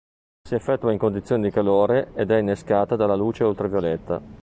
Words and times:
Si 0.49 0.55
effettua 0.55 0.91
in 0.91 0.97
condizioni 0.97 1.43
di 1.43 1.51
calore 1.51 2.11
ed 2.15 2.31
è 2.31 2.39
innescata 2.39 2.95
dalla 2.95 3.13
luce 3.13 3.43
ultravioletta. 3.43 4.19